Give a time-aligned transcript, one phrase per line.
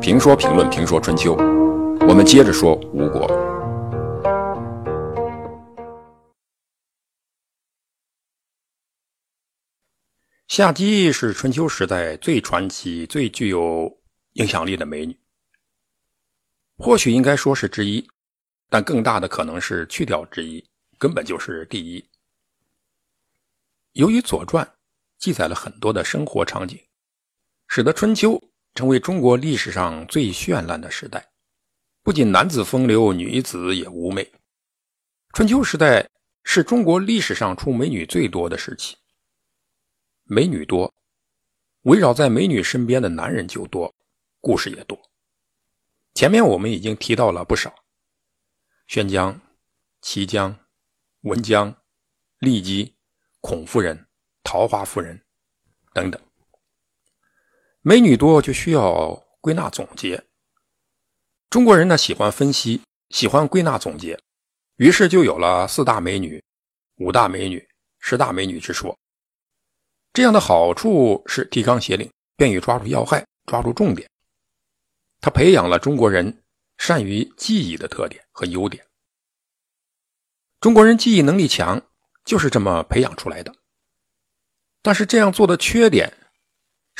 [0.00, 1.34] 评说评论评说春秋，
[2.08, 3.28] 我们接着说吴国。
[10.48, 13.94] 夏姬是春秋时代最传奇、最具有
[14.32, 15.14] 影响力的美女，
[16.78, 18.08] 或许应该说是之一，
[18.70, 22.02] 但更大的可能是去掉之一，根本就是第一。
[23.92, 24.64] 由于《左传》
[25.18, 26.80] 记载了很多的生活场景，
[27.68, 28.42] 使得春秋。
[28.80, 31.32] 成为中国历史上最绚烂的时代，
[32.02, 34.32] 不仅男子风流，女子也妩媚。
[35.34, 36.08] 春秋时代
[36.44, 38.96] 是中国历史上出美女最多的时期，
[40.24, 40.94] 美女多，
[41.82, 43.94] 围绕在美女身边的男人就多，
[44.40, 44.98] 故事也多。
[46.14, 47.74] 前面我们已经提到了不少：
[48.86, 49.38] 宣姜、
[50.00, 50.58] 齐姜、
[51.20, 51.76] 文姜、
[52.38, 52.96] 骊姬、
[53.42, 54.06] 孔夫人、
[54.42, 55.22] 桃花夫人
[55.92, 56.18] 等等。
[57.82, 60.22] 美女多就需要归纳总结。
[61.48, 64.20] 中国人呢喜欢分析，喜欢归纳总结，
[64.76, 66.44] 于是就有了四大美女、
[66.96, 67.66] 五大美女、
[67.98, 68.94] 十大美女之说。
[70.12, 74.06] 这样的好处是提纲挈领，便于抓住要害，抓住重点。
[75.22, 76.42] 他培养了中国人
[76.76, 78.86] 善于记忆的特点和优点。
[80.60, 81.80] 中国人记忆能力强，
[82.26, 83.54] 就是这么培养出来的。
[84.82, 86.18] 但是这样做的缺点。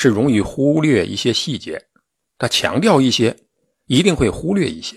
[0.01, 1.87] 是容易忽略一些细节，
[2.39, 3.37] 他强调一些，
[3.84, 4.97] 一定会忽略一些，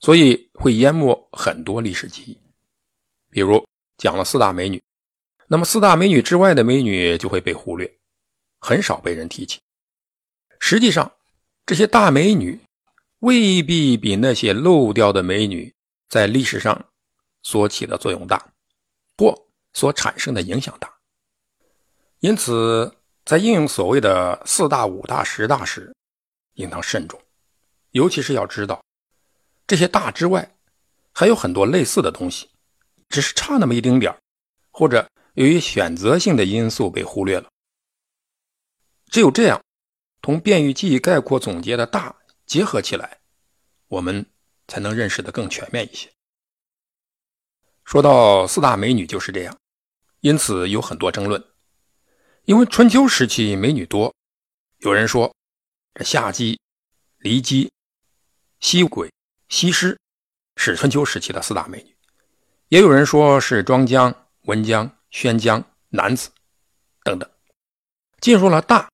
[0.00, 2.36] 所以会淹没很多历史记忆。
[3.30, 3.64] 比如
[3.98, 4.82] 讲了四大美女，
[5.46, 7.88] 那么四大美女之外的美女就会被忽略，
[8.58, 9.60] 很少被人提起。
[10.58, 11.08] 实际上，
[11.64, 12.58] 这些大美女
[13.20, 15.72] 未必比那些漏掉的美女
[16.08, 16.84] 在历史上
[17.44, 18.52] 所起的作用大，
[19.18, 20.92] 或所产生的影响大。
[22.18, 22.92] 因此。
[23.26, 25.92] 在应用所谓的四大、五大、十大时，
[26.54, 27.20] 应当慎重，
[27.90, 28.80] 尤其是要知道，
[29.66, 30.48] 这些大之外，
[31.12, 32.48] 还有很多类似的东西，
[33.08, 34.16] 只是差那么一丁点
[34.70, 37.48] 或者由于选择性的因素被忽略了。
[39.10, 39.60] 只有这样，
[40.22, 42.14] 同便于记忆概括总结的大
[42.46, 43.18] 结合起来，
[43.88, 44.24] 我们
[44.68, 46.08] 才能认识的更全面一些。
[47.82, 49.58] 说到四大美女就是这样，
[50.20, 51.44] 因此有很多争论。
[52.46, 54.14] 因为春秋时期美女多，
[54.78, 55.34] 有人说
[55.94, 56.60] 这夏姬、
[57.18, 57.68] 骊姬、
[58.60, 59.10] 西鬼、
[59.48, 59.98] 西施
[60.54, 61.96] 是春秋时期的四大美女，
[62.68, 66.30] 也有人说是庄姜、文姜、宣姜、男子
[67.02, 67.28] 等等。
[68.20, 68.88] 进入了大，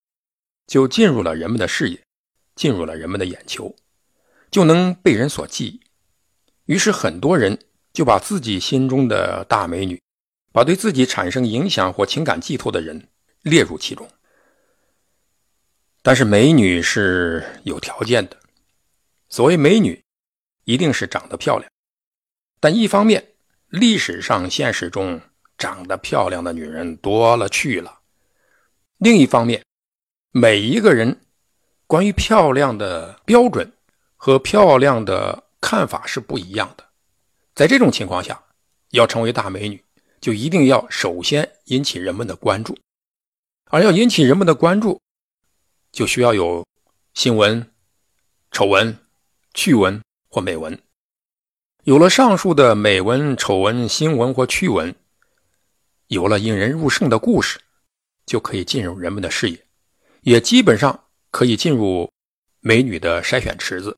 [0.66, 2.02] 就进入了人们的视野，
[2.54, 3.76] 进入了人们的眼球，
[4.50, 5.82] 就能被人所记忆。
[6.64, 7.58] 于是很多人
[7.92, 10.00] 就把自己心中的大美女，
[10.52, 13.10] 把对自己产生影响或情感寄托的人。
[13.42, 14.08] 列入其中，
[16.00, 18.36] 但是美女是有条件的。
[19.28, 20.00] 所谓美女，
[20.64, 21.70] 一定是长得漂亮。
[22.60, 23.32] 但一方面，
[23.68, 25.20] 历史上、现实中
[25.58, 28.00] 长得漂亮的女人多了去了；
[28.98, 29.64] 另一方面，
[30.30, 31.20] 每一个人
[31.88, 33.72] 关于漂亮的标准
[34.16, 36.86] 和漂亮的看法是不一样的。
[37.54, 38.40] 在这种情况下，
[38.90, 39.82] 要成为大美女，
[40.20, 42.78] 就一定要首先引起人们的关注。
[43.72, 45.00] 而要引起人们的关注，
[45.92, 46.66] 就需要有
[47.14, 47.72] 新闻、
[48.50, 48.98] 丑闻、
[49.54, 50.78] 趣闻或美文。
[51.84, 54.94] 有了上述的美文、丑闻、新闻或趣闻，
[56.08, 57.58] 有了引人入胜的故事，
[58.26, 59.66] 就可以进入人们的视野，
[60.20, 62.12] 也基本上可以进入
[62.60, 63.96] 美女的筛选池子。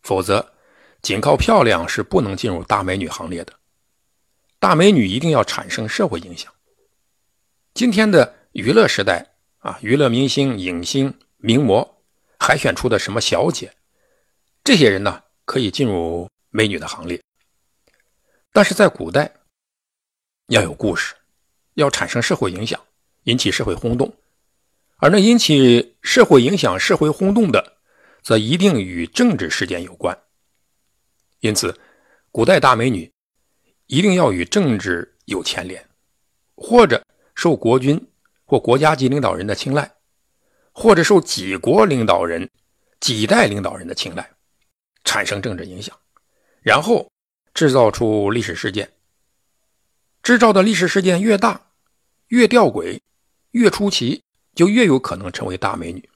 [0.00, 0.54] 否则，
[1.02, 3.52] 仅靠漂亮是不能进入大美女行列的。
[4.58, 6.50] 大美女一定要产生社会影响。
[7.74, 8.37] 今天的。
[8.58, 9.24] 娱乐时代
[9.58, 12.02] 啊，娱乐明星、影星、名模
[12.40, 13.72] 海选出的什么小姐，
[14.64, 17.22] 这些人呢可以进入美女的行列。
[18.52, 19.32] 但是在古代，
[20.48, 21.14] 要有故事，
[21.74, 22.84] 要产生社会影响，
[23.22, 24.12] 引起社会轰动，
[24.96, 27.76] 而那引起社会影响、社会轰动的，
[28.24, 30.20] 则一定与政治事件有关。
[31.38, 31.78] 因此，
[32.32, 33.08] 古代大美女
[33.86, 35.88] 一定要与政治有牵连，
[36.56, 37.00] 或者
[37.36, 38.04] 受国君。
[38.48, 39.94] 或国家级领导人的青睐，
[40.72, 42.48] 或者受几国领导人、
[42.98, 44.30] 几代领导人的青睐，
[45.04, 45.94] 产生政治影响，
[46.62, 47.12] 然后
[47.52, 48.90] 制造出历史事件。
[50.22, 51.72] 制造的历史事件越大、
[52.28, 52.98] 越吊诡、
[53.50, 54.22] 越出奇，
[54.54, 56.08] 就越有可能成为大美女。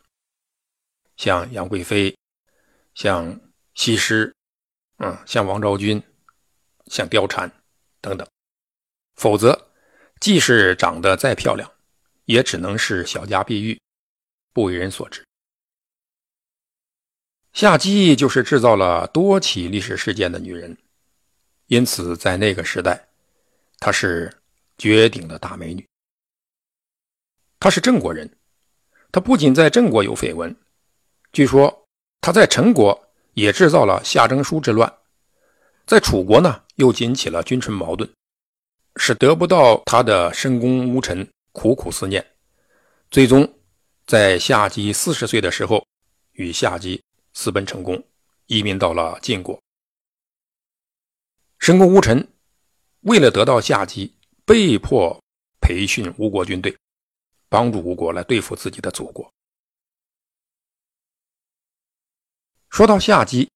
[1.18, 2.16] 像杨贵妃，
[2.94, 3.38] 像
[3.74, 4.34] 西施，
[4.98, 6.02] 嗯，像王昭君，
[6.86, 7.52] 像貂蝉
[8.00, 8.26] 等等。
[9.16, 9.68] 否则，
[10.18, 11.70] 即使长得再漂亮，
[12.24, 13.80] 也只能是小家碧玉，
[14.52, 15.24] 不为人所知。
[17.52, 20.76] 夏姬就是制造了多起历史事件的女人，
[21.66, 23.08] 因此在那个时代，
[23.78, 24.32] 她是
[24.78, 25.86] 绝顶的大美女。
[27.60, 28.30] 她是郑国人，
[29.12, 30.56] 她不仅在郑国有绯闻，
[31.32, 31.86] 据说
[32.20, 34.92] 她在陈国也制造了夏征舒之乱，
[35.86, 38.10] 在楚国呢又引起了君臣矛盾，
[38.96, 42.26] 使得不到她的深宫巫臣苦苦思念，
[43.10, 43.60] 最终
[44.06, 45.86] 在夏姬四十岁的时候。
[46.32, 47.04] 与夏姬
[47.34, 48.02] 私奔成功，
[48.46, 49.60] 移民到了晋国。
[51.58, 52.26] 申公巫臣
[53.00, 54.16] 为了得到夏姬，
[54.46, 55.22] 被迫
[55.60, 56.74] 培训吴国军队，
[57.50, 59.30] 帮助吴国来对付自己的祖国。
[62.70, 63.50] 说到夏姬，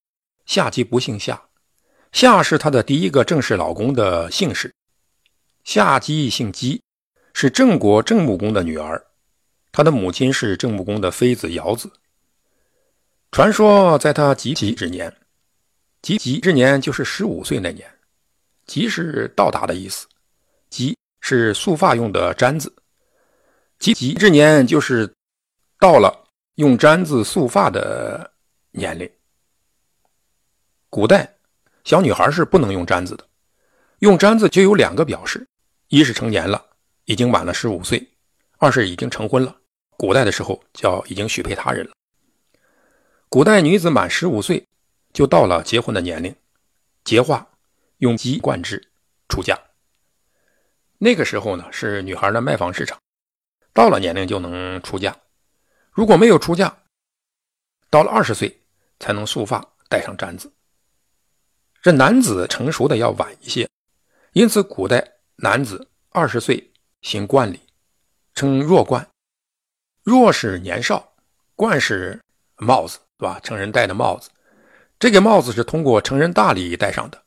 [0.45, 1.49] 夏姬不姓夏，
[2.13, 4.71] 夏是她的第一个正式老公的姓氏。
[5.65, 6.83] 夏姬姓姬，
[7.39, 9.09] 是郑国郑穆公的女儿，
[9.71, 11.93] 她的母亲是郑穆公的妃子瑶子。
[13.31, 15.15] 传说，在他及笄之年，
[16.01, 17.87] 及笄之年就是十五岁那年，
[18.65, 20.07] 及是到达的意思，
[20.71, 22.75] 及是束发用的簪子，
[23.79, 25.07] 及笄之年就是
[25.79, 26.25] 到了
[26.55, 28.33] 用簪子束发的
[28.71, 29.07] 年龄。
[30.89, 31.31] 古代
[31.85, 33.29] 小女孩是不能用簪子的，
[33.99, 35.47] 用簪子就有两个表示：
[35.89, 36.65] 一是成年了，
[37.07, 37.99] 已经满了十五岁；
[38.59, 39.57] 二是已经成婚了。
[39.97, 41.93] 古代的时候叫已经许配他人了。
[43.29, 44.65] 古代女子满十五岁，
[45.13, 46.35] 就到了结婚的年龄，
[47.03, 47.49] 结化，
[47.99, 48.91] 用鸡冠之，
[49.29, 49.59] 出嫁。
[50.99, 53.01] 那个时候呢，是女孩的卖房市场，
[53.73, 55.17] 到了年龄就能出嫁。
[55.91, 56.83] 如果没有出嫁，
[57.89, 58.61] 到了二十岁
[58.99, 60.53] 才能束发，戴上簪子。
[61.83, 63.69] 这男子成熟的要晚一些，
[64.33, 66.73] 因此古代男子二十岁
[67.07, 67.61] 行冠礼，
[68.35, 69.09] 称弱冠。
[70.03, 71.13] 弱是年少，
[71.55, 72.21] 冠是
[72.57, 72.99] 帽子。
[73.17, 73.39] 对吧？
[73.45, 74.29] 成人戴的帽子，
[74.99, 77.23] 这个帽子是通过成人大礼戴上的，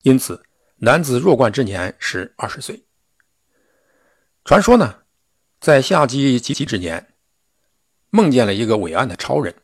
[0.00, 0.42] 因此
[0.76, 2.82] 男子弱冠之年是二十岁。
[4.46, 5.02] 传说呢，
[5.60, 7.14] 在夏姬及笄之年，
[8.08, 9.54] 梦见了一个伟岸的超人，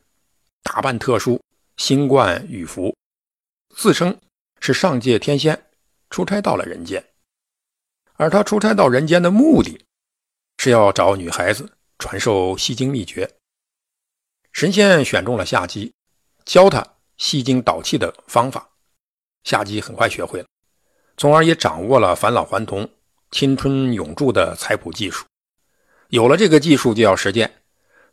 [0.61, 1.41] 打扮特殊，
[1.77, 2.95] 星冠羽服，
[3.75, 4.21] 自称
[4.59, 5.65] 是上界天仙，
[6.11, 7.03] 出差到了人间。
[8.17, 9.85] 而他出差到人间的目的，
[10.57, 11.69] 是要找女孩子
[11.99, 13.29] 传授吸精秘诀。
[14.53, 15.93] 神仙选中了夏姬，
[16.45, 16.85] 教他
[17.17, 18.69] 吸精导气的方法。
[19.43, 20.47] 夏姬很快学会了，
[21.17, 22.89] 从而也掌握了返老还童、
[23.31, 25.25] 青春永驻的采补技术。
[26.07, 27.63] 有了这个技术，就要实践。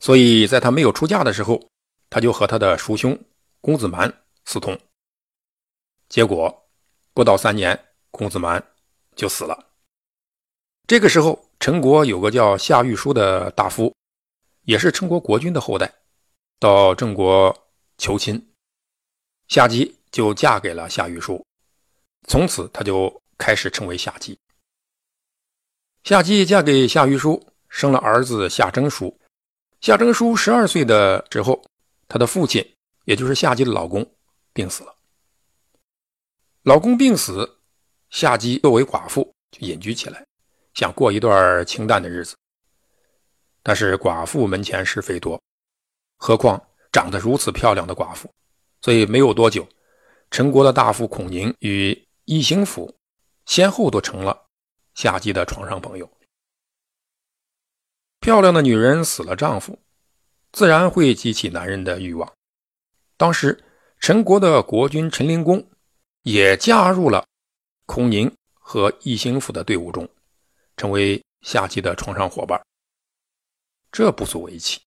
[0.01, 1.69] 所以，在他没有出嫁的时候，
[2.11, 3.17] 他就和他的叔兄
[3.61, 4.13] 公子蛮
[4.45, 4.77] 私通。
[6.09, 6.69] 结果
[7.15, 7.79] 不到三年，
[8.11, 8.63] 公子蛮
[9.15, 9.72] 就死了。
[10.93, 13.97] 这个时候，陈国有个叫夏玉书的大夫，
[14.65, 15.91] 也是陈国国君的后代。
[16.59, 17.51] 到郑国
[17.97, 18.53] 求亲，
[19.49, 21.43] 夏姬就嫁给了夏玉书，
[22.29, 24.39] 从此她就开始称为夏姬。
[26.05, 29.19] 夏姬嫁给夏玉书，生了儿子夏征舒。
[29.81, 31.65] 夏征舒十二岁的时候，
[32.07, 32.63] 他的父亲，
[33.07, 34.07] 也就是夏姬的老公，
[34.53, 34.95] 病死了。
[36.65, 37.61] 老公病死，
[38.11, 40.23] 夏姬作为寡妇就隐居起来，
[40.75, 42.37] 想过一段清淡的日子。
[43.63, 45.41] 但是寡妇门前是非多。
[46.17, 48.31] 何况长得如此漂亮的寡妇，
[48.81, 49.67] 所以没有多久，
[50.31, 52.95] 陈国的大夫孔宁与异兴府
[53.47, 54.47] 先后都成了
[54.95, 56.11] 夏姬的床上朋友。
[58.21, 59.79] 漂亮的女人死了丈夫，
[60.53, 62.33] 自然会激起男人的欲望。
[63.17, 63.65] 当时
[63.99, 65.71] 陈国的国君陈灵公
[66.23, 67.25] 也加入了
[67.87, 70.09] 孔宁和异兴府的队伍中，
[70.83, 72.61] 成为夏姬的床上伙伴。
[73.93, 74.81] 这不足为奇。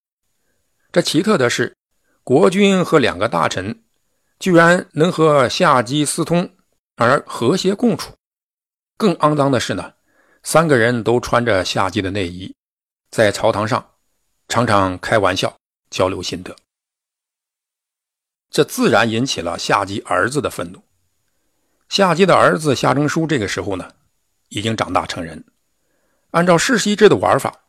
[0.91, 1.73] 这奇特的是，
[2.21, 3.81] 国君和两个大臣
[4.37, 6.53] 居然能和夏姬私通
[6.97, 8.13] 而和谐共处。
[8.97, 9.93] 更肮脏的是呢，
[10.43, 12.53] 三个人都穿着夏姬的内衣，
[13.09, 13.91] 在朝堂上
[14.49, 15.57] 常常开玩笑
[15.89, 16.53] 交流心得。
[18.49, 20.83] 这自然引起了夏姬儿子的愤怒。
[21.87, 23.89] 夏姬的儿子夏征舒这个时候呢，
[24.49, 25.41] 已经长大成人，
[26.36, 27.62] 按照世袭制的玩法，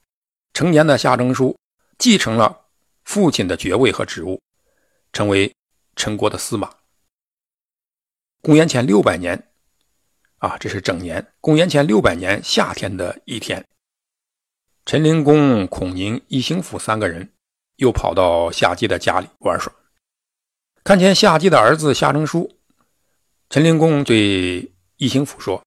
[0.53, 1.57] 成年的夏征舒
[1.99, 2.67] 继承了。
[3.05, 4.43] 父亲的爵位和职务，
[5.13, 5.55] 成为
[5.95, 6.69] 陈国的司马。
[8.43, 9.51] 公元前六百年，
[10.39, 11.25] 啊，这是整年。
[11.41, 13.65] 公元前六百年夏天的一天，
[14.85, 17.33] 陈灵公、孔宁、异兴府三个人
[17.77, 19.73] 又跑到夏姬的家里玩耍，
[20.83, 22.59] 看见夏姬的儿子夏征舒，
[23.49, 25.65] 陈灵公对异兴府说：“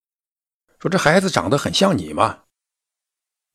[0.81, 2.43] 说这孩子长得很像你嘛。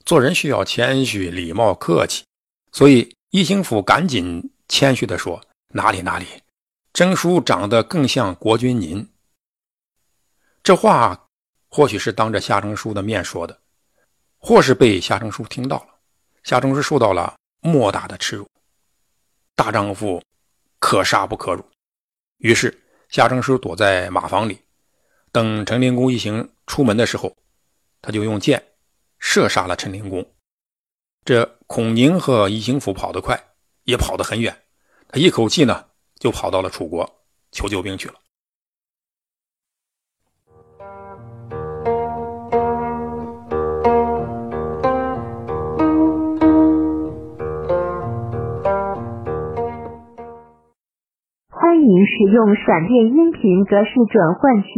[0.05, 2.25] 做人需要谦虚、礼貌、客气，
[2.73, 5.43] 所以。”一兴府赶紧谦虚地说
[5.75, 6.27] ：“哪里哪里，
[6.93, 9.05] 征叔长得更像国君您。
[10.63, 11.27] 这话
[11.69, 13.61] 或许是当着夏征舒的面说的，
[14.39, 15.87] 或是被夏征舒听到了。
[16.45, 18.49] 夏征舒受到了莫大的耻辱，
[19.57, 20.23] 大丈夫
[20.79, 21.65] 可杀不可辱。
[22.37, 24.61] 于是夏征舒躲在马房里，
[25.33, 27.37] 等陈灵公一行出门的时候，
[28.01, 28.65] 他就用剑
[29.27, 30.27] 射杀了陈灵公。
[31.25, 33.43] 这孔宁和宜兴府跑得快，
[33.85, 34.55] 也跑得很远，
[35.09, 35.87] 他一口气呢
[36.21, 37.11] 就跑到了楚国
[37.51, 38.15] 求救兵去了。
[51.49, 54.69] 欢迎使用闪电音频格式转换器。